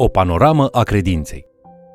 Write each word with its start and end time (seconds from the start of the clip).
O 0.00 0.08
panoramă 0.08 0.66
a 0.66 0.82
credinței. 0.82 1.46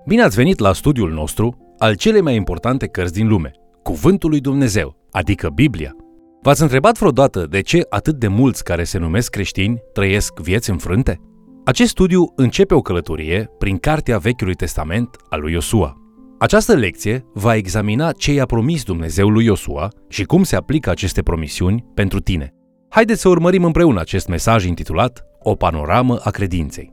Bine 0.06 0.22
ați 0.22 0.36
venit 0.36 0.60
la 0.60 0.74
studiul 0.74 1.12
nostru 1.12 1.76
al 1.78 1.96
celei 1.96 2.22
mai 2.22 2.36
importante 2.36 2.88
cărți 2.88 3.14
din 3.14 3.28
lume, 3.28 3.52
Cuvântul 3.84 4.30
lui 4.30 4.40
Dumnezeu, 4.40 4.96
adică 5.12 5.50
Biblia. 5.50 5.96
V-ați 6.42 6.62
întrebat 6.62 6.98
vreodată 6.98 7.46
de 7.50 7.62
ce 7.62 7.86
atât 7.90 8.16
de 8.16 8.28
mulți 8.28 8.64
care 8.64 8.84
se 8.84 8.98
numesc 8.98 9.30
creștini 9.30 9.82
trăiesc 9.94 10.40
vieți 10.40 10.70
înfrânte? 10.70 11.20
Acest 11.66 11.90
studiu 11.90 12.34
începe 12.36 12.74
o 12.74 12.82
călătorie 12.82 13.50
prin 13.58 13.78
cartea 13.78 14.18
Vechiului 14.18 14.56
Testament 14.56 15.16
al 15.30 15.42
lui 15.42 15.52
Iosua. 15.52 15.98
Această 16.40 16.74
lecție 16.74 17.26
va 17.34 17.56
examina 17.56 18.12
ce 18.12 18.34
i-a 18.34 18.46
promis 18.46 18.84
Dumnezeu 18.84 19.30
lui 19.30 19.46
Iosua 19.46 19.88
și 20.10 20.24
cum 20.24 20.44
se 20.44 20.56
aplică 20.56 20.90
aceste 20.90 21.22
promisiuni 21.22 21.86
pentru 21.94 22.20
tine. 22.20 22.54
Haideți 22.90 23.22
să 23.22 23.30
urmărim 23.30 23.64
împreună 23.64 24.00
acest 24.00 24.28
mesaj 24.28 24.66
intitulat 24.66 25.24
O 25.40 25.56
panoramă 25.56 26.18
a 26.24 26.30
credinței. 26.30 26.93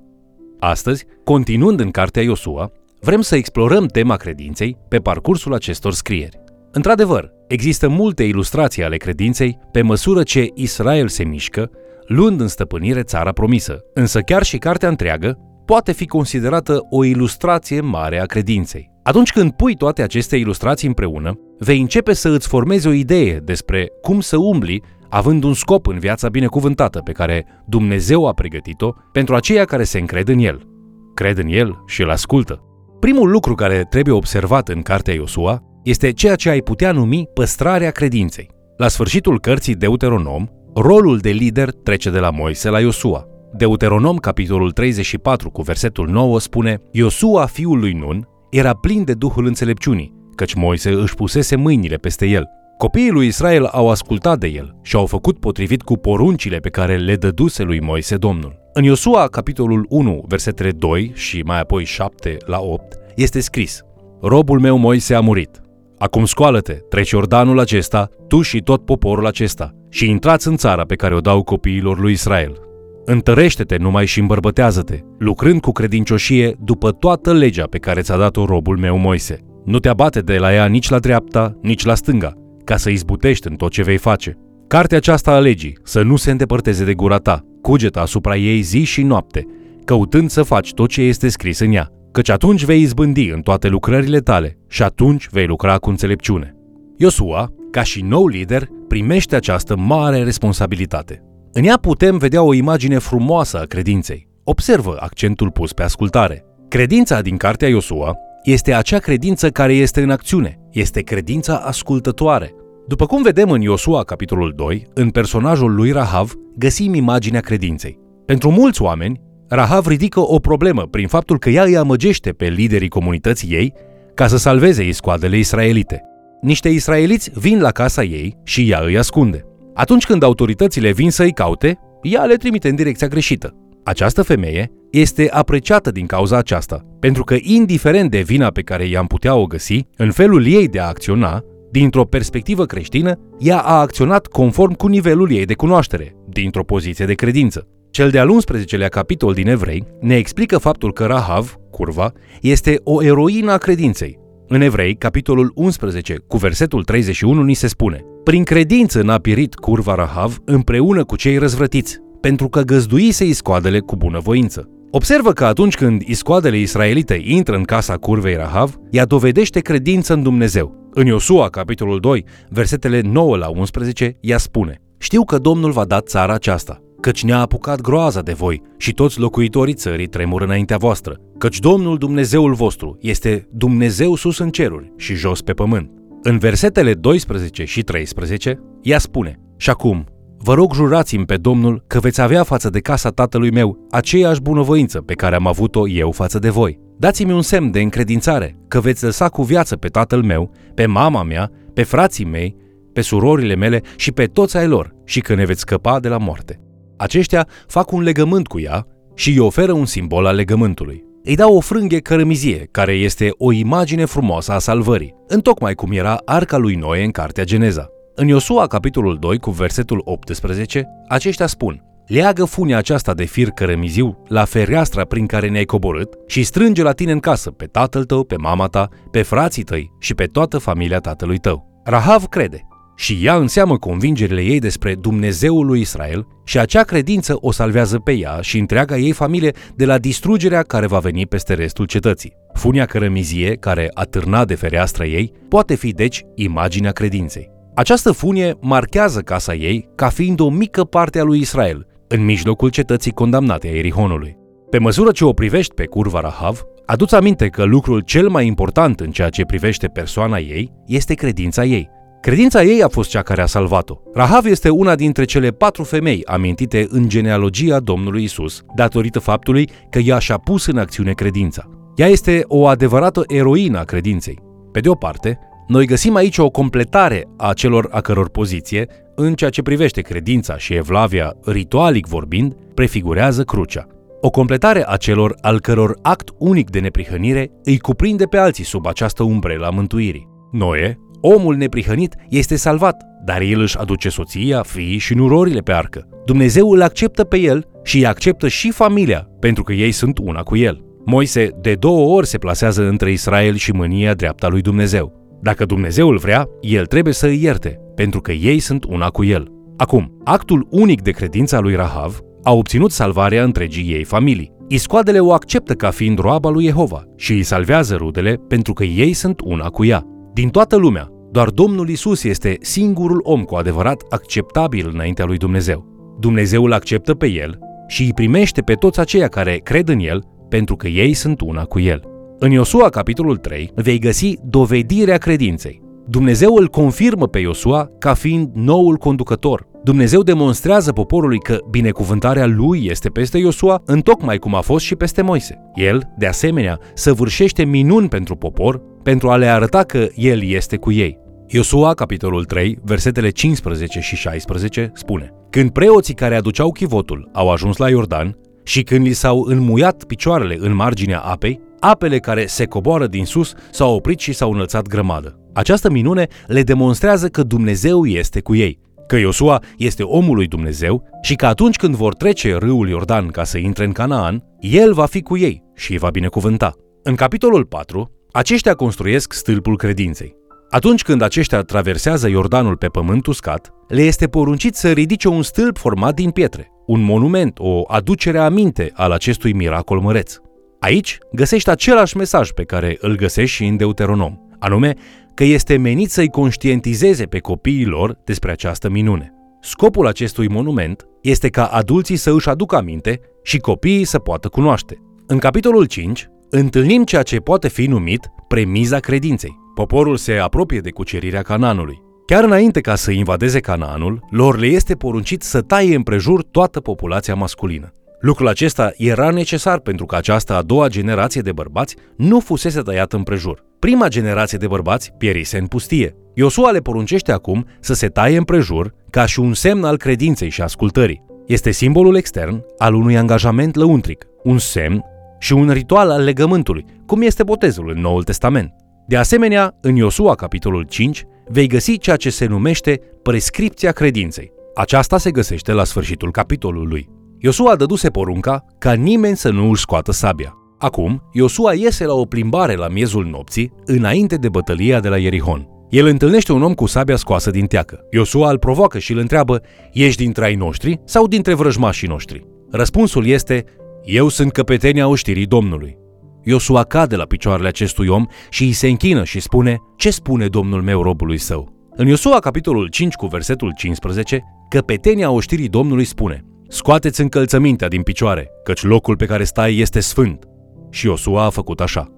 Astăzi, 0.61 1.05
continuând 1.25 1.81
în 1.81 1.91
cartea 1.91 2.23
Iosua, 2.23 2.73
vrem 3.01 3.21
să 3.21 3.37
explorăm 3.37 3.87
tema 3.87 4.17
credinței 4.17 4.77
pe 4.89 4.99
parcursul 4.99 5.55
acestor 5.55 5.93
scrieri. 5.93 6.41
Într-adevăr, 6.73 7.33
există 7.49 7.89
multe 7.89 8.23
ilustrații 8.23 8.85
ale 8.85 8.97
credinței 8.97 9.59
pe 9.73 9.83
măsură 9.83 10.23
ce 10.23 10.49
Israel 10.55 11.09
se 11.09 11.25
mișcă, 11.25 11.71
luând 12.07 12.41
în 12.41 12.49
stăpânire 12.49 13.03
țara 13.03 13.33
promisă, 13.33 13.79
însă 13.95 14.21
chiar 14.21 14.43
și 14.43 14.59
cartea 14.59 14.89
întreagă 14.89 15.39
poate 15.65 15.93
fi 15.93 16.07
considerată 16.07 16.81
o 16.91 17.05
ilustrație 17.05 17.81
mare 17.81 18.21
a 18.21 18.25
credinței. 18.25 18.91
Atunci 19.03 19.33
când 19.33 19.53
pui 19.53 19.75
toate 19.75 20.03
aceste 20.03 20.37
ilustrații 20.37 20.89
împreună, 20.89 21.39
vei 21.59 21.81
începe 21.81 22.13
să 22.13 22.29
îți 22.29 22.49
formezi 22.49 22.87
o 22.87 22.93
idee 22.93 23.39
despre 23.45 23.89
cum 24.03 24.21
să 24.21 24.37
umbli 24.37 24.83
având 25.11 25.45
un 25.45 25.55
scop 25.55 25.87
în 25.87 25.99
viața 25.99 26.29
binecuvântată 26.29 27.01
pe 27.05 27.13
care 27.13 27.47
Dumnezeu 27.67 28.27
a 28.27 28.33
pregătit-o 28.33 28.93
pentru 29.13 29.35
aceia 29.35 29.65
care 29.65 29.85
se 29.85 29.99
încred 29.99 30.29
în 30.29 30.39
El. 30.39 30.69
Cred 31.15 31.39
în 31.39 31.47
El 31.49 31.83
și 31.87 32.03
îl 32.03 32.11
ascultă. 32.11 32.63
Primul 33.01 33.31
lucru 33.31 33.55
care 33.55 33.87
trebuie 33.91 34.15
observat 34.15 34.69
în 34.69 34.83
cartea 34.83 35.15
Iosua 35.15 35.63
este 35.85 36.13
ceea 36.13 36.35
ce 36.35 36.49
ai 36.51 36.61
putea 36.61 36.93
numi 36.93 37.29
păstrarea 37.35 37.91
credinței. 37.91 38.51
La 38.77 38.89
sfârșitul 38.89 39.41
cărții 39.41 39.75
Deuteronom, 39.75 40.47
rolul 40.75 41.19
de 41.19 41.31
lider 41.31 41.71
trece 41.71 42.11
de 42.11 42.19
la 42.19 42.31
Moise 42.31 42.69
la 42.69 42.81
Iosua. 42.81 43.25
Deuteronom, 43.53 44.17
capitolul 44.17 44.71
34, 44.71 45.51
cu 45.51 45.63
versetul 45.63 46.09
9, 46.09 46.41
spune 46.41 46.79
Iosua, 46.93 47.47
fiul 47.47 47.79
lui 47.79 47.93
Nun, 47.93 48.29
era 48.51 48.75
plin 48.75 49.05
de 49.05 49.15
Duhul 49.15 49.47
înțelepciunii, 49.47 50.15
căci 50.35 50.55
Moise 50.55 50.91
își 50.91 51.15
pusese 51.15 51.57
mâinile 51.57 51.97
peste 51.97 52.27
el. 52.27 52.49
Copiii 52.81 53.11
lui 53.11 53.27
Israel 53.27 53.65
au 53.65 53.91
ascultat 53.91 54.39
de 54.39 54.47
el 54.47 54.77
și 54.83 54.97
au 54.97 55.07
făcut 55.07 55.39
potrivit 55.39 55.83
cu 55.83 55.97
poruncile 55.97 56.57
pe 56.57 56.69
care 56.69 56.97
le 56.97 57.17
dăduse 57.17 57.63
lui 57.63 57.81
Moise 57.81 58.17
Domnul. 58.17 58.59
În 58.73 58.85
Iosua, 58.85 59.27
capitolul 59.27 59.87
1, 59.89 60.25
versetele 60.29 60.71
2 60.71 61.13
și 61.15 61.41
mai 61.41 61.61
apoi 61.61 61.85
7 61.85 62.37
la 62.47 62.61
8, 62.61 62.97
este 63.17 63.41
scris 63.41 63.81
Robul 64.21 64.61
meu 64.61 64.77
Moise 64.77 65.15
a 65.15 65.21
murit. 65.21 65.61
Acum 65.99 66.25
scoală-te, 66.25 66.73
treci 66.73 67.11
Iordanul 67.11 67.59
acesta, 67.59 68.09
tu 68.29 68.41
și 68.41 68.61
tot 68.61 68.85
poporul 68.85 69.27
acesta, 69.27 69.71
și 69.89 70.09
intrați 70.09 70.49
în 70.49 70.57
țara 70.57 70.83
pe 70.83 70.95
care 70.95 71.15
o 71.15 71.21
dau 71.21 71.43
copiilor 71.43 71.99
lui 71.99 72.13
Israel. 72.13 72.61
Întărește-te 73.05 73.77
numai 73.77 74.07
și 74.07 74.21
îmbărbătează-te, 74.21 74.99
lucrând 75.19 75.61
cu 75.61 75.73
credincioșie 75.73 76.57
după 76.61 76.91
toată 76.91 77.33
legea 77.33 77.65
pe 77.65 77.79
care 77.79 78.01
ți-a 78.01 78.17
dat-o 78.17 78.45
robul 78.45 78.79
meu 78.79 78.97
Moise. 78.97 79.39
Nu 79.65 79.79
te 79.79 79.89
abate 79.89 80.21
de 80.21 80.39
la 80.39 80.55
ea 80.55 80.67
nici 80.67 80.89
la 80.89 80.99
dreapta, 80.99 81.57
nici 81.63 81.85
la 81.85 81.95
stânga, 81.95 82.35
ca 82.65 82.77
să 82.77 82.91
izbutești 82.91 83.49
în 83.49 83.57
tot 83.57 83.71
ce 83.71 83.83
vei 83.83 83.97
face. 83.97 84.39
Cartea 84.67 84.97
aceasta 84.97 85.33
a 85.33 85.39
legii 85.39 85.79
să 85.83 86.03
nu 86.03 86.17
se 86.17 86.31
îndepărteze 86.31 86.85
de 86.85 86.95
gura 86.95 87.17
ta, 87.17 87.45
cugetă 87.63 88.01
asupra 88.01 88.37
ei 88.37 88.61
zi 88.61 88.85
și 88.85 89.03
noapte, 89.03 89.47
căutând 89.85 90.31
să 90.31 90.43
faci 90.43 90.75
tot 90.75 90.89
ce 90.89 91.03
este 91.03 91.29
scris 91.29 91.59
în 91.59 91.73
ea, 91.73 91.89
căci 92.13 92.29
atunci 92.29 92.65
vei 92.65 92.81
izbândi 92.81 93.29
în 93.29 93.41
toate 93.41 93.69
lucrările 93.69 94.19
tale 94.19 94.59
și 94.69 94.83
atunci 94.83 95.29
vei 95.31 95.47
lucra 95.47 95.77
cu 95.77 95.91
înțelepciune. 95.91 96.55
Iosua, 96.97 97.53
ca 97.71 97.83
și 97.83 98.03
nou 98.03 98.27
lider, 98.27 98.69
primește 98.89 99.37
această 99.37 99.77
mare 99.77 100.23
responsabilitate. 100.23 101.23
În 101.53 101.65
ea 101.65 101.77
putem 101.77 102.19
vedea 102.19 102.43
o 102.43 102.55
imagine 102.55 102.99
frumoasă 102.99 103.61
a 103.61 103.65
credinței. 103.65 104.29
Observă 104.45 104.97
accentul 105.01 105.51
pus 105.51 105.73
pe 105.73 105.83
ascultare. 105.83 106.45
Credința 106.69 107.21
din 107.21 107.37
cartea 107.37 107.69
Iosua 107.69 108.15
este 108.45 108.75
acea 108.75 108.99
credință 108.99 109.51
care 109.51 109.75
este 109.75 110.03
în 110.03 110.11
acțiune, 110.11 110.60
este 110.73 111.01
credința 111.01 111.57
ascultătoare. 111.57 112.55
După 112.87 113.07
cum 113.07 113.23
vedem 113.23 113.51
în 113.51 113.61
Iosua, 113.61 114.03
capitolul 114.03 114.53
2, 114.57 114.87
în 114.95 115.11
personajul 115.11 115.75
lui 115.75 115.91
Rahav, 115.91 116.35
găsim 116.59 116.95
imaginea 116.95 117.41
credinței. 117.41 117.99
Pentru 118.27 118.51
mulți 118.51 118.83
oameni, 118.83 119.21
Rahav 119.49 119.87
ridică 119.87 120.21
o 120.21 120.39
problemă 120.39 120.83
prin 120.83 121.09
faptul 121.09 121.39
că 121.39 121.51
ea 121.51 121.63
îi 121.63 121.77
amăgește 121.77 122.31
pe 122.31 122.47
liderii 122.47 122.89
comunității 122.89 123.55
ei 123.55 123.73
ca 124.15 124.27
să 124.27 124.37
salveze 124.37 124.87
iscoadele 124.87 125.39
israelite. 125.39 126.03
Niște 126.41 126.69
israeliți 126.69 127.31
vin 127.35 127.61
la 127.61 127.71
casa 127.71 128.03
ei 128.03 128.37
și 128.45 128.71
ea 128.71 128.81
îi 128.85 128.99
ascunde. 128.99 129.45
Atunci 129.75 130.07
când 130.07 130.23
autoritățile 130.23 130.93
vin 130.93 131.11
să-i 131.11 131.33
caute, 131.33 131.79
ea 132.03 132.25
le 132.25 132.35
trimite 132.35 132.69
în 132.69 132.75
direcția 132.75 133.07
greșită. 133.07 133.55
Această 133.85 134.23
femeie 134.23 134.71
este 134.91 135.31
apreciată 135.31 135.91
din 135.91 136.07
cauza 136.07 136.37
aceasta, 136.37 136.87
pentru 137.01 137.25
că 137.25 137.37
indiferent 137.41 138.11
de 138.11 138.21
vina 138.21 138.49
pe 138.49 138.63
care 138.63 138.87
i-am 138.87 139.07
putea 139.07 139.35
o 139.35 139.47
găsi, 139.47 139.87
în 139.97 140.11
felul 140.11 140.47
ei 140.47 140.69
de 140.69 140.81
a 140.81 140.87
acționa, 140.87 141.45
dintr-o 141.71 142.05
perspectivă 142.05 142.65
creștină, 142.65 143.19
ea 143.39 143.59
a 143.59 143.81
acționat 143.81 144.27
conform 144.27 144.73
cu 144.73 144.87
nivelul 144.87 145.33
ei 145.33 145.45
de 145.45 145.55
cunoaștere, 145.55 146.15
dintr-o 146.29 146.65
poziție 146.65 147.05
de 147.05 147.15
credință. 147.15 147.67
Cel 147.91 148.11
de-al 148.11 148.29
11-lea 148.29 148.89
capitol 148.89 149.33
din 149.33 149.49
Evrei 149.49 149.87
ne 150.01 150.17
explică 150.17 150.59
faptul 150.59 150.93
că 150.93 151.05
Rahav, 151.05 151.57
curva, 151.71 152.13
este 152.41 152.81
o 152.85 153.03
eroină 153.03 153.53
a 153.53 153.57
credinței. 153.57 154.19
În 154.49 154.61
Evrei, 154.61 154.95
capitolul 154.95 155.53
11, 155.55 156.15
cu 156.27 156.37
versetul 156.37 156.85
31, 156.85 157.43
ni 157.43 157.55
se 157.55 157.67
spune 157.67 158.05
Prin 158.25 158.45
credință 158.45 159.03
n-a 159.03 159.19
pirit 159.19 159.55
curva 159.55 159.95
Rahav 159.95 160.39
împreună 160.45 161.05
cu 161.05 161.17
cei 161.17 161.39
răzvrătiți, 161.39 161.99
pentru 162.21 162.49
că 162.49 162.61
găzduise 162.61 163.25
iscoadele 163.25 163.79
cu 163.79 163.97
bunăvoință. 163.97 164.69
Observă 164.91 165.33
că 165.33 165.45
atunci 165.45 165.75
când 165.75 166.03
iscoadele 166.03 166.59
israelite 166.59 167.21
intră 167.25 167.57
în 167.57 167.63
casa 167.63 167.95
curvei 167.95 168.37
Rahav, 168.37 168.79
ea 168.91 169.05
dovedește 169.05 169.61
credință 169.61 170.13
în 170.13 170.23
Dumnezeu. 170.23 170.91
În 170.93 171.07
Iosua, 171.07 171.49
capitolul 171.49 172.01
2, 172.01 172.25
versetele 172.49 173.01
9 173.01 173.37
la 173.37 173.49
11, 173.49 174.17
ea 174.21 174.39
spune 174.39 174.81
Știu 174.99 175.25
că 175.25 175.39
Domnul 175.39 175.71
va 175.71 175.85
da 175.85 176.01
țara 176.01 176.35
aceasta, 176.35 176.81
căci 177.01 177.25
ne-a 177.25 177.39
apucat 177.39 177.81
groaza 177.81 178.21
de 178.21 178.33
voi 178.33 178.63
și 178.77 178.93
toți 178.93 179.19
locuitorii 179.19 179.75
țării 179.75 180.07
tremur 180.07 180.43
înaintea 180.43 180.77
voastră, 180.77 181.17
căci 181.39 181.59
Domnul 181.59 181.99
Dumnezeul 181.99 182.55
vostru 182.55 182.99
este 183.01 183.49
Dumnezeu 183.51 184.15
sus 184.15 184.39
în 184.39 184.51
ceruri 184.51 184.93
și 184.97 185.15
jos 185.15 185.41
pe 185.43 185.53
pământ. 185.53 185.91
În 186.23 186.39
versetele 186.39 186.95
12 186.95 187.65
și 187.65 187.83
13, 187.83 188.61
ea 188.83 188.99
spune, 188.99 189.41
Și 189.57 189.71
acum, 189.71 190.05
Vă 190.43 190.55
rog 190.55 190.75
jurați-mi 190.75 191.25
pe 191.25 191.37
Domnul 191.37 191.85
că 191.87 191.99
veți 191.99 192.21
avea 192.21 192.43
față 192.43 192.71
de 192.71 192.81
casa 192.81 193.11
tatălui 193.11 193.51
meu 193.51 193.87
aceeași 193.91 194.41
bunăvoință 194.41 195.01
pe 195.01 195.15
care 195.15 195.35
am 195.35 195.47
avut-o 195.47 195.89
eu 195.89 196.11
față 196.11 196.39
de 196.39 196.49
voi. 196.49 196.79
Dați-mi 196.97 197.33
un 197.33 197.43
semn 197.43 197.71
de 197.71 197.81
încredințare 197.81 198.57
că 198.69 198.81
veți 198.81 199.05
lăsa 199.05 199.29
cu 199.29 199.43
viață 199.43 199.77
pe 199.77 199.89
tatăl 199.89 200.23
meu, 200.23 200.51
pe 200.75 200.87
mama 200.87 201.23
mea, 201.23 201.51
pe 201.75 201.83
frații 201.83 202.25
mei, 202.25 202.57
pe 202.93 203.01
surorile 203.01 203.55
mele 203.55 203.81
și 203.97 204.13
pe 204.13 204.25
toți 204.25 204.57
ai 204.57 204.67
lor 204.67 204.95
și 205.05 205.21
că 205.21 205.35
ne 205.35 205.45
veți 205.45 205.61
scăpa 205.61 206.01
de 206.01 206.09
la 206.09 206.19
moarte. 206.19 206.61
Aceștia 206.97 207.49
fac 207.67 207.93
un 207.93 208.03
legământ 208.03 208.47
cu 208.47 208.61
ea 208.61 208.87
și 209.15 209.31
îi 209.31 209.39
oferă 209.39 209.73
un 209.73 209.87
simbol 209.87 210.27
al 210.27 210.35
legământului. 210.35 211.05
Îi 211.25 211.37
dau 211.37 211.57
o 211.57 211.61
frânghie 211.61 211.99
cărămizie, 211.99 212.69
care 212.71 212.93
este 212.93 213.31
o 213.39 213.53
imagine 213.53 214.05
frumoasă 214.05 214.53
a 214.53 214.59
salvării, 214.59 215.15
întocmai 215.27 215.75
cum 215.75 215.93
era 215.93 216.21
arca 216.25 216.57
lui 216.57 216.75
Noe 216.75 217.05
în 217.05 217.11
cartea 217.11 217.45
Geneza. 217.45 217.91
În 218.21 218.29
Iosua, 218.29 218.67
capitolul 218.67 219.19
2, 219.19 219.39
cu 219.39 219.51
versetul 219.51 220.01
18, 220.05 220.87
aceștia 221.09 221.47
spun 221.47 221.83
Leagă 222.07 222.45
funia 222.45 222.77
aceasta 222.77 223.15
de 223.15 223.25
fir 223.25 223.49
cărămiziu 223.49 224.23
la 224.29 224.45
fereastra 224.45 225.05
prin 225.05 225.27
care 225.27 225.49
ne-ai 225.49 225.65
coborât 225.65 226.19
și 226.27 226.43
strânge 226.43 226.83
la 226.83 226.93
tine 226.93 227.13
în 227.13 227.21
casă 227.21 227.51
pe 227.51 227.65
tatăl 227.65 228.05
tău, 228.05 228.25
pe 228.25 228.37
mama 228.37 228.67
ta, 228.67 228.89
pe 229.11 229.23
frații 229.23 229.63
tăi 229.63 229.91
și 230.01 230.15
pe 230.15 230.25
toată 230.25 230.59
familia 230.59 230.99
tatălui 230.99 231.39
tău. 231.39 231.83
Rahav 231.85 232.25
crede 232.25 232.67
și 232.97 233.19
ea 233.23 233.37
înseamnă 233.37 233.77
convingerile 233.77 234.43
ei 234.43 234.59
despre 234.59 234.95
Dumnezeul 234.95 235.67
lui 235.67 235.81
Israel 235.81 236.27
și 236.45 236.59
acea 236.59 236.83
credință 236.83 237.37
o 237.41 237.53
salvează 237.53 237.99
pe 237.99 238.13
ea 238.13 238.39
și 238.41 238.59
întreaga 238.59 238.97
ei 238.97 239.13
familie 239.13 239.53
de 239.77 239.85
la 239.85 239.99
distrugerea 239.99 240.63
care 240.63 240.87
va 240.87 240.99
veni 240.99 241.27
peste 241.27 241.55
restul 241.55 241.87
cetății. 241.87 242.33
Funia 242.53 242.85
cărămizie, 242.85 243.57
care 243.57 243.91
atârna 243.95 244.45
de 244.45 244.55
fereastra 244.55 245.07
ei, 245.07 245.33
poate 245.49 245.75
fi 245.75 245.93
deci 245.93 246.23
imaginea 246.35 246.93
credinței. 246.93 247.59
Această 247.81 248.13
funie 248.13 248.57
marchează 248.61 249.21
casa 249.21 249.55
ei 249.55 249.89
ca 249.95 250.09
fiind 250.09 250.41
o 250.41 250.51
mică 250.51 250.85
parte 250.85 251.19
a 251.19 251.23
lui 251.23 251.39
Israel, 251.41 251.87
în 252.09 252.25
mijlocul 252.25 252.69
cetății 252.69 253.13
condamnate 253.13 253.69
a 253.69 253.77
Erihonului. 253.77 254.37
Pe 254.71 254.79
măsură 254.79 255.11
ce 255.11 255.25
o 255.25 255.33
privești 255.33 255.75
pe 255.75 255.87
curva 255.87 256.21
Rahav, 256.21 256.63
aduți 256.87 257.15
aminte 257.15 257.49
că 257.49 257.65
lucrul 257.65 258.01
cel 258.01 258.29
mai 258.29 258.47
important 258.47 259.01
în 259.01 259.11
ceea 259.11 259.29
ce 259.29 259.45
privește 259.45 259.87
persoana 259.87 260.39
ei 260.39 260.73
este 260.87 261.15
credința 261.15 261.65
ei. 261.65 261.89
Credința 262.21 262.63
ei 262.63 262.83
a 262.83 262.89
fost 262.89 263.11
cea 263.11 263.23
care 263.23 263.43
a 263.43 263.47
salvat-o. 263.47 263.97
Rahav 264.15 264.45
este 264.45 264.69
una 264.69 264.95
dintre 264.95 265.25
cele 265.25 265.51
patru 265.51 265.83
femei 265.83 266.25
amintite 266.25 266.87
în 266.91 267.09
genealogia 267.09 267.81
Domnului 267.81 268.23
Isus, 268.23 268.63
datorită 268.75 269.19
faptului 269.19 269.69
că 269.91 269.99
ea 269.99 270.19
și-a 270.19 270.39
pus 270.39 270.67
în 270.67 270.79
acțiune 270.79 271.13
credința. 271.13 271.65
Ea 271.97 272.07
este 272.07 272.45
o 272.47 272.67
adevărată 272.67 273.25
eroină 273.27 273.79
a 273.79 273.85
credinței. 273.85 274.39
Pe 274.73 274.81
de 274.81 274.89
o 274.89 274.95
parte, 274.95 275.39
noi 275.71 275.87
găsim 275.87 276.15
aici 276.15 276.39
o 276.39 276.51
completare 276.51 277.29
a 277.37 277.53
celor 277.53 277.89
a 277.91 278.01
căror 278.01 278.29
poziție, 278.29 278.87
în 279.15 279.35
ceea 279.35 279.51
ce 279.51 279.63
privește 279.63 280.01
credința 280.01 280.57
și 280.57 280.75
evlavia, 280.75 281.33
ritualic 281.45 282.07
vorbind, 282.07 282.55
prefigurează 282.75 283.43
crucea. 283.43 283.87
O 284.21 284.31
completare 284.31 284.85
a 284.87 284.97
celor 284.97 285.35
al 285.41 285.61
căror 285.61 285.99
act 286.03 286.29
unic 286.39 286.71
de 286.71 286.81
neprihănire 286.81 287.51
îi 287.65 287.79
cuprinde 287.79 288.25
pe 288.25 288.37
alții 288.37 288.65
sub 288.65 288.87
această 288.87 289.23
umbrelă 289.23 289.67
a 289.67 289.71
mântuirii. 289.71 290.29
Noe, 290.53 290.99
omul 291.21 291.57
neprihănit, 291.57 292.15
este 292.29 292.57
salvat, 292.57 293.03
dar 293.25 293.41
el 293.41 293.61
își 293.61 293.79
aduce 293.79 294.09
soția, 294.09 294.63
fiii 294.63 294.99
și 294.99 295.15
nurorile 295.15 295.61
pe 295.61 295.73
arcă. 295.73 296.09
Dumnezeu 296.25 296.71
îl 296.71 296.83
acceptă 296.83 297.25
pe 297.25 297.39
el 297.39 297.65
și 297.83 297.97
îi 297.97 298.07
acceptă 298.07 298.49
și 298.49 298.71
familia, 298.71 299.29
pentru 299.41 299.63
că 299.63 299.73
ei 299.73 299.93
sunt 299.93 300.19
una 300.19 300.43
cu 300.43 300.57
el. 300.57 300.85
Moise 301.05 301.49
de 301.61 301.75
două 301.75 302.17
ori 302.17 302.27
se 302.27 302.39
plasează 302.39 302.83
între 302.83 303.13
Israel 303.13 303.55
și 303.55 303.73
mânia 303.73 304.15
dreapta 304.15 304.49
lui 304.49 304.61
Dumnezeu. 304.61 305.21
Dacă 305.43 305.65
Dumnezeu 305.65 306.09
îl 306.09 306.19
vrea, 306.19 306.49
el 306.61 306.87
trebuie 306.87 307.13
să 307.13 307.27
îi 307.27 307.43
ierte, 307.43 307.81
pentru 307.95 308.21
că 308.21 308.33
ei 308.33 308.59
sunt 308.59 308.85
una 308.85 309.09
cu 309.09 309.25
el. 309.25 309.49
Acum, 309.77 310.21
actul 310.25 310.67
unic 310.71 311.03
de 311.03 311.11
credință 311.11 311.57
a 311.57 311.61
lui 311.61 311.75
Rahav 311.75 312.21
a 312.43 312.53
obținut 312.53 312.91
salvarea 312.91 313.45
întregii 313.45 313.93
ei 313.93 314.05
familii. 314.05 314.53
Iscoadele 314.69 315.21
o 315.21 315.33
acceptă 315.33 315.75
ca 315.75 315.91
fiind 315.91 316.19
roaba 316.19 316.51
lui 316.51 316.65
Jehova 316.65 317.05
și 317.17 317.33
îi 317.33 317.43
salvează 317.43 317.97
rudele 317.97 318.41
pentru 318.49 318.73
că 318.73 318.85
ei 318.85 319.13
sunt 319.13 319.41
una 319.45 319.69
cu 319.69 319.85
ea. 319.85 320.05
Din 320.33 320.49
toată 320.49 320.77
lumea, 320.77 321.09
doar 321.31 321.49
Domnul 321.49 321.89
Isus 321.89 322.25
este 322.25 322.57
singurul 322.61 323.21
om 323.23 323.43
cu 323.43 323.55
adevărat 323.55 324.03
acceptabil 324.09 324.91
înaintea 324.93 325.25
lui 325.25 325.37
Dumnezeu. 325.37 325.87
Dumnezeu 326.21 326.65
îl 326.65 326.73
acceptă 326.73 327.15
pe 327.15 327.27
el 327.27 327.59
și 327.89 328.03
îi 328.03 328.13
primește 328.13 328.61
pe 328.61 328.75
toți 328.75 329.01
aceia 329.01 329.29
care 329.29 329.57
cred 329.57 329.89
în 329.89 329.99
el 329.99 330.25
pentru 330.49 330.77
că 330.77 330.89
ei 330.89 331.13
sunt 331.13 331.41
una 331.41 331.65
cu 331.65 331.81
el. 331.81 332.10
În 332.43 332.51
Iosua, 332.51 332.89
capitolul 332.89 333.37
3, 333.37 333.71
vei 333.75 333.99
găsi 333.99 334.35
dovedirea 334.45 335.19
credinței. 335.19 335.83
Dumnezeu 336.09 336.55
îl 336.55 336.69
confirmă 336.69 337.27
pe 337.27 337.39
Iosua 337.39 337.91
ca 337.99 338.15
fiind 338.15 338.51
noul 338.55 338.97
conducător. 338.97 339.67
Dumnezeu 339.85 340.23
demonstrează 340.23 340.93
poporului 340.93 341.39
că 341.39 341.59
binecuvântarea 341.71 342.47
lui 342.47 342.87
este 342.87 343.09
peste 343.09 343.39
Iosua, 343.39 343.83
întocmai 343.85 344.39
cum 344.39 344.55
a 344.55 344.61
fost 344.61 344.85
și 344.85 344.95
peste 344.95 345.23
Moise. 345.23 345.59
El, 345.75 346.13
de 346.19 346.27
asemenea, 346.27 346.79
săvârșește 346.95 347.65
minuni 347.65 348.09
pentru 348.09 348.37
popor, 348.37 348.83
pentru 349.03 349.31
a 349.31 349.37
le 349.37 349.47
arăta 349.47 349.83
că 349.83 350.09
el 350.15 350.43
este 350.45 350.77
cu 350.77 350.93
ei. 350.93 351.19
Iosua, 351.47 351.95
capitolul 351.95 352.45
3, 352.45 352.79
versetele 352.83 353.31
15 353.31 354.01
și 354.01 354.17
16, 354.17 354.91
spune 354.95 355.33
Când 355.51 355.71
preoții 355.71 356.15
care 356.15 356.35
aduceau 356.35 356.73
chivotul 356.73 357.31
au 357.33 357.51
ajuns 357.51 357.77
la 357.77 357.89
Iordan 357.89 358.37
și 358.63 358.83
când 358.83 359.07
li 359.07 359.13
s-au 359.13 359.45
înmuiat 359.49 360.05
picioarele 360.05 360.57
în 360.61 360.75
marginea 360.75 361.19
apei, 361.19 361.69
apele 361.81 362.19
care 362.19 362.47
se 362.47 362.67
coboară 362.67 363.07
din 363.07 363.25
sus 363.25 363.53
s-au 363.71 363.95
oprit 363.95 364.19
și 364.19 364.33
s-au 364.33 364.53
înălțat 364.53 364.87
grămadă. 364.87 365.39
Această 365.53 365.91
minune 365.91 366.27
le 366.47 366.63
demonstrează 366.63 367.29
că 367.29 367.43
Dumnezeu 367.43 368.07
este 368.07 368.41
cu 368.41 368.55
ei, 368.55 368.79
că 369.07 369.17
Iosua 369.17 369.63
este 369.77 370.03
omul 370.03 370.35
lui 370.35 370.47
Dumnezeu 370.47 371.03
și 371.23 371.35
că 371.35 371.47
atunci 371.47 371.77
când 371.77 371.95
vor 371.95 372.15
trece 372.15 372.55
râul 372.55 372.89
Iordan 372.89 373.27
ca 373.27 373.45
să 373.45 373.59
intre 373.59 373.85
în 373.85 373.93
Canaan, 373.93 374.45
el 374.61 374.93
va 374.93 375.07
fi 375.07 375.23
cu 375.23 375.37
ei 375.37 375.63
și 375.75 375.93
îi 375.93 375.99
va 375.99 376.11
binecuvânta. 376.11 376.73
În 377.03 377.15
capitolul 377.15 377.65
4, 377.65 378.11
aceștia 378.33 378.75
construiesc 378.75 379.33
stâlpul 379.33 379.77
credinței. 379.77 380.39
Atunci 380.71 381.03
când 381.03 381.23
aceștia 381.23 381.61
traversează 381.61 382.29
Iordanul 382.29 382.77
pe 382.77 382.87
pământ 382.87 383.27
uscat, 383.27 383.71
le 383.89 384.03
este 384.03 384.27
poruncit 384.27 384.75
să 384.75 384.91
ridice 384.91 385.29
un 385.29 385.43
stâlp 385.43 385.79
format 385.79 386.15
din 386.15 386.31
pietre, 386.31 386.69
un 386.87 387.03
monument, 387.03 387.59
o 387.59 387.83
aducere 387.87 388.39
aminte 388.39 388.91
al 388.95 389.11
acestui 389.13 389.53
miracol 389.53 390.01
măreț. 390.01 390.37
Aici 390.81 391.19
găsești 391.33 391.71
același 391.71 392.17
mesaj 392.17 392.51
pe 392.51 392.65
care 392.65 392.97
îl 393.01 393.17
găsești 393.17 393.57
și 393.57 393.65
în 393.65 393.77
Deuteronom, 393.77 394.39
anume 394.59 394.95
că 395.35 395.45
este 395.45 395.77
menit 395.77 396.11
să-i 396.11 396.29
conștientizeze 396.29 397.25
pe 397.25 397.39
copiii 397.39 397.85
lor 397.85 398.17
despre 398.25 398.51
această 398.51 398.89
minune. 398.89 399.33
Scopul 399.61 400.07
acestui 400.07 400.49
monument 400.49 401.07
este 401.23 401.49
ca 401.49 401.65
adulții 401.65 402.17
să 402.17 402.33
își 402.33 402.49
aducă 402.49 402.77
aminte 402.77 403.21
și 403.43 403.59
copiii 403.59 404.05
să 404.05 404.19
poată 404.19 404.49
cunoaște. 404.49 404.99
În 405.27 405.39
capitolul 405.39 405.85
5 405.85 406.29
întâlnim 406.51 407.05
ceea 407.05 407.23
ce 407.23 407.37
poate 407.37 407.69
fi 407.69 407.87
numit 407.87 408.29
premiza 408.49 408.99
credinței. 408.99 409.59
Poporul 409.75 410.17
se 410.17 410.33
apropie 410.33 410.81
de 410.81 410.91
cucerirea 410.91 411.43
Cananului. 411.43 412.03
Chiar 412.27 412.45
înainte 412.45 412.81
ca 412.81 412.95
să 412.95 413.11
invadeze 413.11 413.61
Canaanul, 413.61 414.27
lor 414.31 414.59
le 414.59 414.67
este 414.67 414.95
poruncit 414.95 415.43
să 415.43 415.61
taie 415.61 415.95
împrejur 415.95 416.43
toată 416.43 416.81
populația 416.81 417.35
masculină. 417.35 417.95
Lucrul 418.21 418.49
acesta 418.49 418.93
era 418.97 419.31
necesar 419.31 419.79
pentru 419.79 420.07
că 420.07 420.17
această 420.17 420.55
a 420.55 420.63
doua 420.63 420.89
generație 420.89 421.41
de 421.41 421.53
bărbați 421.53 421.97
nu 422.17 422.41
fusese 422.41 422.81
tăiată 422.81 423.17
împrejur. 423.17 423.65
Prima 423.79 424.09
generație 424.09 424.59
de 424.59 424.67
bărbați 424.67 425.13
pierise 425.19 425.59
în 425.59 425.67
pustie. 425.67 426.17
Iosua 426.35 426.71
le 426.71 426.79
poruncește 426.79 427.33
acum 427.33 427.67
să 427.81 427.95
se 427.95 428.07
taie 428.07 428.37
împrejur 428.37 428.95
ca 429.11 429.27
și 429.27 429.41
un 429.41 429.55
semn 429.55 429.85
al 429.85 429.97
credinței 429.97 430.49
și 430.49 430.63
ascultării. 430.63 431.25
Este 431.47 431.71
simbolul 431.71 432.17
extern 432.17 432.65
al 432.79 432.95
unui 432.95 433.17
angajament 433.17 433.75
lăuntric, 433.75 434.27
un 434.43 434.59
semn 434.59 435.05
și 435.39 435.53
un 435.53 435.71
ritual 435.71 436.11
al 436.11 436.23
legământului, 436.23 436.85
cum 437.07 437.23
este 437.23 437.43
botezul 437.43 437.93
în 437.95 438.01
Noul 438.01 438.23
Testament. 438.23 438.73
De 439.07 439.17
asemenea, 439.17 439.79
în 439.81 439.97
Iosua, 439.97 440.35
capitolul 440.35 440.83
5, 440.83 441.25
vei 441.47 441.67
găsi 441.67 441.99
ceea 441.99 442.17
ce 442.17 442.31
se 442.31 442.47
numește 442.47 443.01
prescripția 443.23 443.93
credinței. 443.93 444.53
Aceasta 444.75 445.19
se 445.19 445.31
găsește 445.31 445.73
la 445.73 445.85
sfârșitul 445.85 446.31
capitolului. 446.31 447.19
Iosua 447.43 447.77
dăduse 447.77 448.09
porunca 448.09 448.65
ca 448.79 448.93
nimeni 448.93 449.37
să 449.37 449.51
nu 449.51 449.71
își 449.71 449.81
scoată 449.81 450.13
sabia. 450.13 450.55
Acum, 450.79 451.23
Iosua 451.33 451.75
iese 451.75 452.05
la 452.05 452.15
o 452.15 452.25
plimbare 452.25 452.75
la 452.75 452.89
miezul 452.89 453.27
nopții, 453.27 453.73
înainte 453.85 454.37
de 454.37 454.49
bătălia 454.49 455.01
de 455.01 455.09
la 455.09 455.19
Ierihon. 455.19 455.69
El 455.91 456.07
întâlnește 456.07 456.53
un 456.53 456.63
om 456.63 456.75
cu 456.75 456.87
sabia 456.87 457.17
scoasă 457.17 457.51
din 457.51 457.67
teacă. 457.67 458.01
Iosua 458.11 458.51
îl 458.51 458.59
provoacă 458.59 458.99
și 458.99 459.13
îl 459.13 459.19
întreabă, 459.19 459.61
ești 459.93 460.23
dintre 460.23 460.45
ai 460.45 460.55
noștri 460.55 461.01
sau 461.05 461.27
dintre 461.27 461.55
vrăjmașii 461.55 462.09
noștri? 462.09 462.47
Răspunsul 462.71 463.27
este, 463.27 463.65
eu 464.05 464.29
sunt 464.29 464.53
căpetenia 464.53 465.09
oștirii 465.09 465.47
Domnului. 465.47 465.99
Iosua 466.45 466.83
cade 466.83 467.17
la 467.17 467.25
picioarele 467.25 467.69
acestui 467.69 468.09
om 468.09 468.27
și 468.51 468.65
îi 468.65 468.73
se 468.73 468.89
închină 468.89 469.25
și 469.25 469.41
spune, 469.41 469.79
ce 469.97 470.11
spune 470.11 470.47
Domnul 470.47 470.83
meu 470.83 471.03
robului 471.03 471.39
său? 471.39 471.89
În 471.91 472.07
Iosua, 472.07 472.39
capitolul 472.39 472.89
5, 472.89 473.15
cu 473.15 473.27
versetul 473.27 473.73
15, 473.77 474.43
căpetenia 474.69 475.31
oștirii 475.31 475.69
Domnului 475.69 476.05
spune, 476.05 476.45
Scoateți 476.73 477.21
încălțămintea 477.21 477.89
din 477.89 478.03
picioare, 478.03 478.51
căci 478.65 478.83
locul 478.83 479.17
pe 479.17 479.27
care 479.27 479.45
stai 479.45 479.79
este 479.79 480.01
sfânt. 480.01 480.45
Și 480.91 481.07
Iosua 481.07 481.45
a 481.45 481.51
făcut 481.51 481.81
așa. 481.81 482.09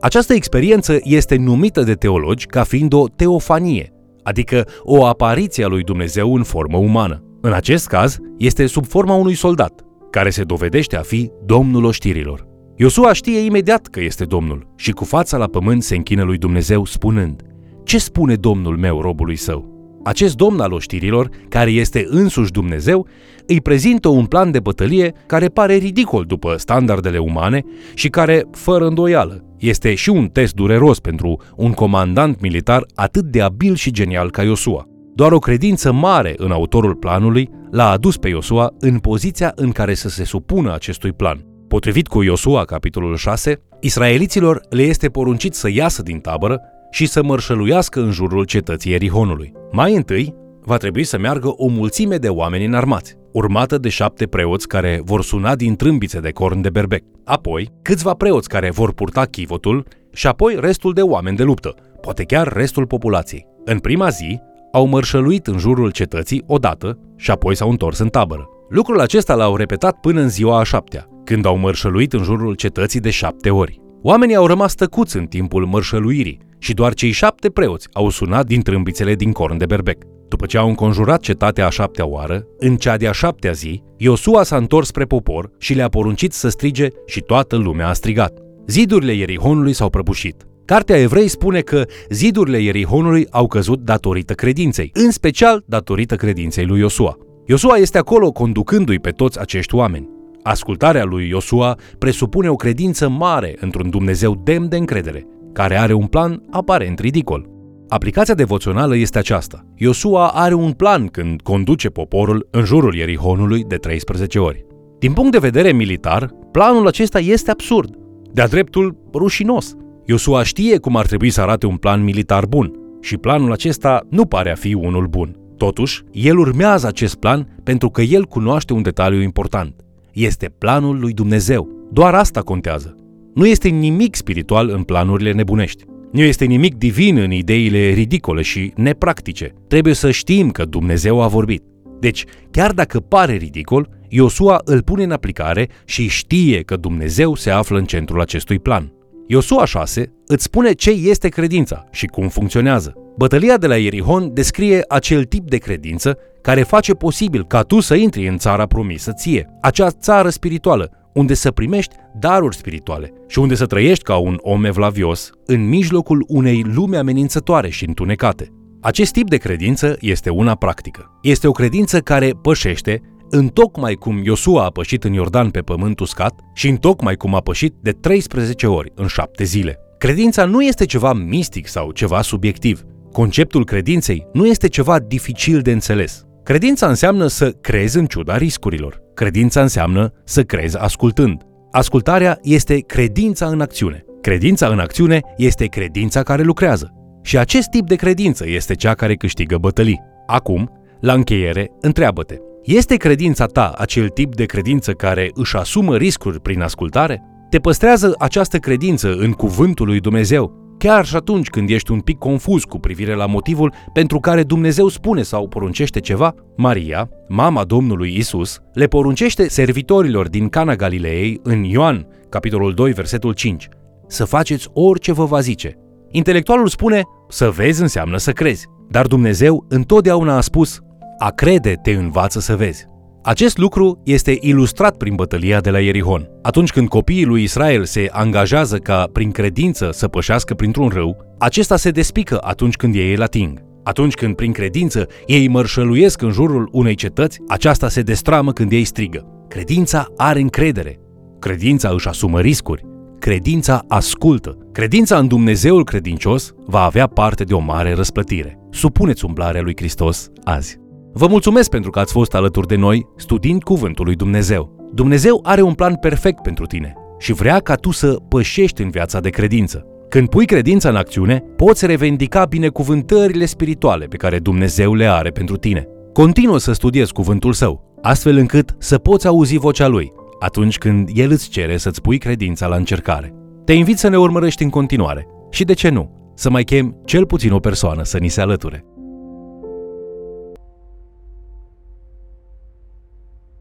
Această 0.00 0.34
experiență 0.34 0.98
este 1.02 1.36
numită 1.36 1.82
de 1.82 1.94
teologi 1.94 2.46
ca 2.46 2.62
fiind 2.62 2.92
o 2.92 3.08
teofanie, 3.08 3.92
adică 4.22 4.66
o 4.82 5.04
apariție 5.06 5.64
a 5.64 5.68
lui 5.68 5.82
Dumnezeu 5.82 6.34
în 6.34 6.42
formă 6.42 6.76
umană. 6.76 7.22
În 7.40 7.52
acest 7.52 7.86
caz, 7.86 8.18
este 8.38 8.66
sub 8.66 8.86
forma 8.86 9.14
unui 9.14 9.34
soldat, 9.34 9.80
care 10.10 10.30
se 10.30 10.42
dovedește 10.42 10.96
a 10.96 11.02
fi 11.02 11.30
Domnul 11.44 11.84
oștirilor. 11.84 12.46
Iosua 12.76 13.12
știe 13.12 13.38
imediat 13.38 13.86
că 13.86 14.00
este 14.00 14.24
Domnul 14.24 14.72
și 14.76 14.90
cu 14.90 15.04
fața 15.04 15.36
la 15.36 15.46
pământ 15.46 15.82
se 15.82 15.96
închină 15.96 16.22
lui 16.22 16.38
Dumnezeu 16.38 16.84
spunând 16.84 17.42
Ce 17.84 17.98
spune 17.98 18.34
Domnul 18.34 18.76
meu 18.76 19.00
robului 19.00 19.36
său? 19.36 19.79
Acest 20.04 20.36
domn 20.36 20.60
al 20.60 20.72
oștirilor, 20.72 21.28
care 21.48 21.70
este 21.70 22.06
însuși 22.08 22.52
Dumnezeu, 22.52 23.06
îi 23.46 23.60
prezintă 23.60 24.08
un 24.08 24.26
plan 24.26 24.50
de 24.50 24.60
bătălie 24.60 25.12
care 25.26 25.46
pare 25.46 25.74
ridicol 25.74 26.24
după 26.24 26.54
standardele 26.56 27.18
umane 27.18 27.62
și 27.94 28.08
care, 28.08 28.44
fără 28.52 28.86
îndoială, 28.86 29.44
este 29.58 29.94
și 29.94 30.10
un 30.10 30.28
test 30.28 30.54
dureros 30.54 30.98
pentru 30.98 31.40
un 31.56 31.72
comandant 31.72 32.40
militar 32.40 32.84
atât 32.94 33.24
de 33.24 33.40
abil 33.40 33.74
și 33.74 33.90
genial 33.90 34.30
ca 34.30 34.42
Iosua. 34.42 34.84
Doar 35.14 35.32
o 35.32 35.38
credință 35.38 35.92
mare 35.92 36.34
în 36.36 36.50
autorul 36.50 36.94
planului 36.94 37.50
l-a 37.70 37.90
adus 37.90 38.16
pe 38.16 38.28
Iosua 38.28 38.74
în 38.78 38.98
poziția 38.98 39.52
în 39.54 39.70
care 39.70 39.94
să 39.94 40.08
se 40.08 40.24
supună 40.24 40.74
acestui 40.74 41.12
plan. 41.12 41.44
Potrivit 41.68 42.06
cu 42.06 42.22
Iosua, 42.22 42.64
capitolul 42.64 43.16
6, 43.16 43.62
israeliților 43.80 44.60
le 44.70 44.82
este 44.82 45.08
poruncit 45.08 45.54
să 45.54 45.70
iasă 45.70 46.02
din 46.02 46.18
tabără 46.18 46.60
și 46.90 47.06
să 47.06 47.22
mărșăluiască 47.22 48.00
în 48.00 48.10
jurul 48.10 48.44
cetății 48.44 48.92
Erihonului. 48.92 49.52
Mai 49.70 49.94
întâi, 49.94 50.34
va 50.60 50.76
trebui 50.76 51.04
să 51.04 51.18
meargă 51.18 51.48
o 51.48 51.66
mulțime 51.66 52.16
de 52.16 52.28
oameni 52.28 52.64
înarmați, 52.64 53.16
urmată 53.32 53.78
de 53.78 53.88
șapte 53.88 54.26
preoți 54.26 54.68
care 54.68 55.00
vor 55.04 55.22
suna 55.22 55.54
din 55.54 55.76
trâmbițe 55.76 56.20
de 56.20 56.30
corn 56.30 56.60
de 56.60 56.70
berbec. 56.70 57.02
Apoi, 57.24 57.68
câțiva 57.82 58.14
preoți 58.14 58.48
care 58.48 58.70
vor 58.70 58.92
purta 58.92 59.24
chivotul 59.24 59.86
și 60.12 60.26
apoi 60.26 60.56
restul 60.60 60.92
de 60.92 61.02
oameni 61.02 61.36
de 61.36 61.42
luptă, 61.42 61.74
poate 62.00 62.24
chiar 62.24 62.52
restul 62.52 62.86
populației. 62.86 63.46
În 63.64 63.78
prima 63.78 64.08
zi, 64.08 64.40
au 64.72 64.86
mărșăluit 64.86 65.46
în 65.46 65.58
jurul 65.58 65.90
cetății 65.90 66.42
odată 66.46 66.98
și 67.16 67.30
apoi 67.30 67.56
s-au 67.56 67.70
întors 67.70 67.98
în 67.98 68.08
tabără. 68.08 68.48
Lucrul 68.68 69.00
acesta 69.00 69.34
l-au 69.34 69.56
repetat 69.56 69.96
până 70.00 70.20
în 70.20 70.28
ziua 70.28 70.58
a 70.58 70.62
șaptea, 70.62 71.06
când 71.24 71.46
au 71.46 71.56
mărșăluit 71.56 72.12
în 72.12 72.22
jurul 72.22 72.54
cetății 72.54 73.00
de 73.00 73.10
șapte 73.10 73.50
ori. 73.50 73.80
Oamenii 74.02 74.34
au 74.34 74.46
rămas 74.46 74.74
tăcuți 74.74 75.16
în 75.16 75.26
timpul 75.26 75.66
mărșăluirii 75.66 76.38
și 76.58 76.74
doar 76.74 76.94
cei 76.94 77.10
șapte 77.10 77.50
preoți 77.50 77.88
au 77.92 78.08
sunat 78.08 78.46
din 78.46 78.62
trâmbițele 78.62 79.14
din 79.14 79.32
corn 79.32 79.56
de 79.56 79.66
berbec. 79.66 80.04
După 80.28 80.46
ce 80.46 80.58
au 80.58 80.68
înconjurat 80.68 81.20
cetatea 81.20 81.66
a 81.66 81.70
șaptea 81.70 82.06
oară, 82.06 82.46
în 82.58 82.76
cea 82.76 82.96
de-a 82.96 83.12
șaptea 83.12 83.52
zi, 83.52 83.82
Iosua 83.96 84.42
s-a 84.42 84.56
întors 84.56 84.86
spre 84.86 85.04
popor 85.04 85.50
și 85.58 85.74
le-a 85.74 85.88
poruncit 85.88 86.32
să 86.32 86.48
strige 86.48 86.88
și 87.06 87.20
toată 87.20 87.56
lumea 87.56 87.88
a 87.88 87.92
strigat. 87.92 88.38
Zidurile 88.66 89.12
Ierihonului 89.12 89.72
s-au 89.72 89.90
prăbușit. 89.90 90.46
Cartea 90.64 90.96
Evrei 90.96 91.28
spune 91.28 91.60
că 91.60 91.84
zidurile 92.10 92.58
Ierihonului 92.58 93.26
au 93.30 93.46
căzut 93.46 93.80
datorită 93.80 94.32
credinței, 94.32 94.90
în 94.94 95.10
special 95.10 95.64
datorită 95.66 96.16
credinței 96.16 96.66
lui 96.66 96.80
Iosua. 96.80 97.16
Iosua 97.46 97.76
este 97.76 97.98
acolo 97.98 98.30
conducându-i 98.30 98.98
pe 98.98 99.10
toți 99.10 99.40
acești 99.40 99.74
oameni. 99.74 100.08
Ascultarea 100.42 101.04
lui 101.04 101.28
Iosua 101.28 101.76
presupune 101.98 102.48
o 102.48 102.54
credință 102.54 103.08
mare 103.08 103.56
într-un 103.60 103.90
Dumnezeu 103.90 104.40
demn 104.44 104.68
de 104.68 104.76
încredere, 104.76 105.26
care 105.52 105.78
are 105.78 105.92
un 105.92 106.06
plan 106.06 106.42
aparent 106.50 106.98
ridicol. 106.98 107.48
Aplicația 107.88 108.34
devoțională 108.34 108.96
este 108.96 109.18
aceasta. 109.18 109.64
Iosua 109.76 110.28
are 110.28 110.54
un 110.54 110.72
plan 110.72 111.06
când 111.06 111.40
conduce 111.40 111.88
poporul 111.88 112.48
în 112.50 112.64
jurul 112.64 112.94
Ierihonului 112.94 113.64
de 113.64 113.76
13 113.76 114.38
ori. 114.38 114.64
Din 114.98 115.12
punct 115.12 115.32
de 115.32 115.38
vedere 115.38 115.72
militar, 115.72 116.30
planul 116.52 116.86
acesta 116.86 117.18
este 117.18 117.50
absurd, 117.50 117.94
de-a 118.32 118.48
dreptul 118.48 118.96
rușinos. 119.14 119.74
Iosua 120.06 120.42
știe 120.42 120.78
cum 120.78 120.96
ar 120.96 121.06
trebui 121.06 121.30
să 121.30 121.40
arate 121.40 121.66
un 121.66 121.76
plan 121.76 122.02
militar 122.02 122.46
bun 122.46 122.72
și 123.00 123.16
planul 123.16 123.52
acesta 123.52 124.06
nu 124.10 124.26
pare 124.26 124.50
a 124.50 124.54
fi 124.54 124.74
unul 124.74 125.06
bun. 125.06 125.36
Totuși, 125.56 126.02
el 126.12 126.38
urmează 126.38 126.86
acest 126.86 127.14
plan 127.14 127.60
pentru 127.64 127.90
că 127.90 128.02
el 128.02 128.24
cunoaște 128.24 128.72
un 128.72 128.82
detaliu 128.82 129.20
important. 129.20 129.74
Este 130.20 130.54
planul 130.58 130.98
lui 130.98 131.12
Dumnezeu. 131.12 131.68
Doar 131.92 132.14
asta 132.14 132.40
contează. 132.40 132.96
Nu 133.34 133.46
este 133.46 133.68
nimic 133.68 134.14
spiritual 134.14 134.68
în 134.68 134.82
planurile 134.82 135.32
nebunești. 135.32 135.84
Nu 136.12 136.20
este 136.20 136.44
nimic 136.44 136.74
divin 136.74 137.16
în 137.16 137.30
ideile 137.30 137.88
ridicole 137.88 138.42
și 138.42 138.72
nepractice. 138.76 139.54
Trebuie 139.68 139.94
să 139.94 140.10
știm 140.10 140.50
că 140.50 140.64
Dumnezeu 140.64 141.22
a 141.22 141.26
vorbit. 141.26 141.62
Deci, 142.00 142.24
chiar 142.50 142.72
dacă 142.72 143.00
pare 143.00 143.34
ridicol, 143.34 143.88
Iosua 144.08 144.60
îl 144.64 144.82
pune 144.82 145.02
în 145.02 145.10
aplicare 145.10 145.68
și 145.84 146.08
știe 146.08 146.60
că 146.60 146.76
Dumnezeu 146.76 147.34
se 147.34 147.50
află 147.50 147.78
în 147.78 147.84
centrul 147.84 148.20
acestui 148.20 148.58
plan. 148.58 148.92
Iosua 149.32 149.64
6 149.64 150.12
îți 150.26 150.44
spune 150.44 150.72
ce 150.72 150.90
este 150.90 151.28
credința 151.28 151.84
și 151.90 152.06
cum 152.06 152.28
funcționează. 152.28 152.94
Bătălia 153.16 153.56
de 153.56 153.66
la 153.66 153.76
Ierihon 153.76 154.34
descrie 154.34 154.84
acel 154.88 155.24
tip 155.24 155.48
de 155.48 155.56
credință 155.56 156.18
care 156.42 156.62
face 156.62 156.92
posibil 156.92 157.46
ca 157.46 157.62
tu 157.62 157.80
să 157.80 157.94
intri 157.94 158.28
în 158.28 158.38
țara 158.38 158.66
promisă 158.66 159.12
ție, 159.12 159.48
acea 159.60 159.90
țară 159.90 160.28
spirituală, 160.28 160.90
unde 161.14 161.34
să 161.34 161.50
primești 161.50 161.94
daruri 162.18 162.56
spirituale 162.56 163.12
și 163.28 163.38
unde 163.38 163.54
să 163.54 163.66
trăiești 163.66 164.04
ca 164.04 164.16
un 164.16 164.38
om 164.40 164.64
evlavios 164.64 165.30
în 165.46 165.68
mijlocul 165.68 166.24
unei 166.28 166.64
lume 166.74 166.96
amenințătoare 166.96 167.68
și 167.68 167.86
întunecate. 167.86 168.48
Acest 168.80 169.12
tip 169.12 169.28
de 169.28 169.36
credință 169.36 169.96
este 170.00 170.30
una 170.30 170.54
practică. 170.54 171.18
Este 171.22 171.48
o 171.48 171.52
credință 171.52 172.00
care 172.00 172.30
pășește 172.42 173.00
în 173.30 173.48
tocmai 173.48 173.94
cum 173.94 174.20
Iosua 174.24 174.64
a 174.64 174.70
pășit 174.70 175.04
în 175.04 175.12
Iordan 175.12 175.50
pe 175.50 175.60
pământ 175.60 176.00
uscat 176.00 176.40
și 176.54 176.68
în 176.68 176.76
tocmai 176.76 177.16
cum 177.16 177.34
a 177.34 177.40
pășit 177.40 177.74
de 177.80 177.90
13 177.90 178.66
ori 178.66 178.92
în 178.94 179.06
șapte 179.06 179.44
zile. 179.44 179.78
Credința 179.98 180.44
nu 180.44 180.62
este 180.62 180.84
ceva 180.84 181.12
mistic 181.12 181.66
sau 181.68 181.90
ceva 181.90 182.22
subiectiv. 182.22 182.84
Conceptul 183.12 183.64
credinței 183.64 184.26
nu 184.32 184.46
este 184.46 184.68
ceva 184.68 184.98
dificil 184.98 185.60
de 185.60 185.72
înțeles. 185.72 186.24
Credința 186.42 186.88
înseamnă 186.88 187.26
să 187.26 187.50
crezi 187.50 187.98
în 187.98 188.06
ciuda 188.06 188.36
riscurilor. 188.36 189.02
Credința 189.14 189.60
înseamnă 189.60 190.12
să 190.24 190.42
crezi 190.42 190.78
ascultând. 190.78 191.42
Ascultarea 191.70 192.38
este 192.42 192.78
credința 192.78 193.46
în 193.46 193.60
acțiune. 193.60 194.04
Credința 194.20 194.66
în 194.66 194.78
acțiune 194.78 195.20
este 195.36 195.66
credința 195.66 196.22
care 196.22 196.42
lucrează. 196.42 196.92
Și 197.22 197.38
acest 197.38 197.68
tip 197.68 197.86
de 197.86 197.94
credință 197.94 198.44
este 198.48 198.74
cea 198.74 198.94
care 198.94 199.14
câștigă 199.14 199.56
bătălii. 199.58 200.00
Acum, 200.26 200.70
la 201.00 201.12
încheiere, 201.12 201.70
întreabă-te, 201.80 202.36
este 202.64 202.96
credința 202.96 203.46
ta 203.46 203.72
acel 203.78 204.08
tip 204.08 204.34
de 204.34 204.44
credință 204.44 204.92
care 204.92 205.30
își 205.34 205.56
asumă 205.56 205.96
riscuri 205.96 206.40
prin 206.40 206.60
ascultare? 206.60 207.22
Te 207.50 207.58
păstrează 207.58 208.14
această 208.18 208.58
credință 208.58 209.14
în 209.14 209.32
cuvântul 209.32 209.86
lui 209.86 210.00
Dumnezeu, 210.00 210.74
chiar 210.78 211.06
și 211.06 211.16
atunci 211.16 211.48
când 211.48 211.70
ești 211.70 211.90
un 211.90 212.00
pic 212.00 212.18
confuz 212.18 212.64
cu 212.64 212.78
privire 212.78 213.14
la 213.14 213.26
motivul 213.26 213.74
pentru 213.92 214.20
care 214.20 214.42
Dumnezeu 214.42 214.88
spune 214.88 215.22
sau 215.22 215.48
poruncește 215.48 216.00
ceva? 216.00 216.34
Maria, 216.56 217.08
mama 217.28 217.64
Domnului 217.64 218.16
Isus, 218.16 218.58
le 218.72 218.86
poruncește 218.86 219.48
servitorilor 219.48 220.28
din 220.28 220.48
Cana 220.48 220.74
Galilei 220.74 221.40
în 221.42 221.62
Ioan, 221.62 222.06
capitolul 222.28 222.74
2, 222.74 222.92
versetul 222.92 223.32
5, 223.32 223.68
să 224.06 224.24
faceți 224.24 224.68
orice 224.72 225.12
vă 225.12 225.24
va 225.24 225.40
zice. 225.40 225.74
Intelectualul 226.10 226.68
spune, 226.68 227.02
să 227.28 227.50
vezi 227.50 227.80
înseamnă 227.80 228.16
să 228.16 228.32
crezi, 228.32 228.66
dar 228.88 229.06
Dumnezeu 229.06 229.64
întotdeauna 229.68 230.36
a 230.36 230.40
spus, 230.40 230.80
a 231.22 231.30
crede 231.30 231.74
te 231.82 231.90
învață 231.90 232.40
să 232.40 232.56
vezi. 232.56 232.86
Acest 233.22 233.58
lucru 233.58 234.00
este 234.04 234.36
ilustrat 234.40 234.96
prin 234.96 235.14
bătălia 235.14 235.60
de 235.60 235.70
la 235.70 235.80
Ierihon. 235.80 236.28
Atunci 236.42 236.70
când 236.70 236.88
copiii 236.88 237.24
lui 237.24 237.42
Israel 237.42 237.84
se 237.84 238.08
angajează 238.10 238.76
ca 238.76 239.08
prin 239.12 239.30
credință 239.30 239.88
să 239.92 240.08
pășească 240.08 240.54
printr-un 240.54 240.88
râu, 240.88 241.16
acesta 241.38 241.76
se 241.76 241.90
despică 241.90 242.38
atunci 242.40 242.76
când 242.76 242.94
ei 242.94 243.14
îl 243.14 243.22
ating. 243.22 243.62
Atunci 243.84 244.14
când 244.14 244.34
prin 244.34 244.52
credință 244.52 245.06
ei 245.26 245.48
mărșăluiesc 245.48 246.22
în 246.22 246.30
jurul 246.30 246.68
unei 246.72 246.94
cetăți, 246.94 247.38
aceasta 247.48 247.88
se 247.88 248.00
destramă 248.02 248.52
când 248.52 248.72
ei 248.72 248.84
strigă. 248.84 249.26
Credința 249.48 250.06
are 250.16 250.40
încredere. 250.40 251.00
Credința 251.38 251.88
își 251.88 252.08
asumă 252.08 252.40
riscuri. 252.40 252.84
Credința 253.18 253.84
ascultă. 253.88 254.56
Credința 254.72 255.18
în 255.18 255.28
Dumnezeul 255.28 255.84
credincios 255.84 256.52
va 256.66 256.82
avea 256.82 257.06
parte 257.06 257.44
de 257.44 257.54
o 257.54 257.58
mare 257.58 257.94
răsplătire. 257.94 258.58
Supuneți 258.70 259.24
umblarea 259.24 259.60
lui 259.60 259.74
Hristos 259.76 260.28
azi. 260.44 260.79
Vă 261.12 261.26
mulțumesc 261.26 261.70
pentru 261.70 261.90
că 261.90 261.98
ați 261.98 262.12
fost 262.12 262.34
alături 262.34 262.66
de 262.66 262.76
noi 262.76 263.06
studiind 263.16 263.62
Cuvântul 263.62 264.04
lui 264.04 264.14
Dumnezeu. 264.14 264.90
Dumnezeu 264.94 265.40
are 265.42 265.62
un 265.62 265.74
plan 265.74 265.94
perfect 265.94 266.42
pentru 266.42 266.66
tine 266.66 266.94
și 267.18 267.32
vrea 267.32 267.58
ca 267.58 267.74
tu 267.74 267.90
să 267.90 268.16
pășești 268.28 268.82
în 268.82 268.90
viața 268.90 269.20
de 269.20 269.30
credință. 269.30 269.86
Când 270.08 270.28
pui 270.28 270.46
credința 270.46 270.88
în 270.88 270.96
acțiune, 270.96 271.44
poți 271.56 271.86
revendica 271.86 272.44
binecuvântările 272.44 273.44
spirituale 273.44 274.04
pe 274.04 274.16
care 274.16 274.38
Dumnezeu 274.38 274.94
le 274.94 275.06
are 275.06 275.30
pentru 275.30 275.56
tine. 275.56 275.86
Continuă 276.12 276.58
să 276.58 276.72
studiezi 276.72 277.12
cuvântul 277.12 277.52
său, 277.52 277.98
astfel 278.02 278.36
încât 278.36 278.74
să 278.78 278.98
poți 278.98 279.26
auzi 279.26 279.56
vocea 279.56 279.86
lui 279.86 280.12
atunci 280.38 280.78
când 280.78 281.08
el 281.14 281.30
îți 281.30 281.48
cere 281.48 281.76
să-ți 281.76 282.00
pui 282.00 282.18
credința 282.18 282.66
la 282.66 282.76
încercare. 282.76 283.34
Te 283.64 283.72
invit 283.72 283.98
să 283.98 284.08
ne 284.08 284.18
urmărești 284.18 284.62
în 284.62 284.70
continuare 284.70 285.26
și, 285.50 285.64
de 285.64 285.72
ce 285.72 285.88
nu, 285.88 286.32
să 286.34 286.50
mai 286.50 286.64
chem 286.64 287.00
cel 287.04 287.26
puțin 287.26 287.52
o 287.52 287.58
persoană 287.58 288.04
să 288.04 288.18
ni 288.18 288.28
se 288.28 288.40
alăture. 288.40 288.84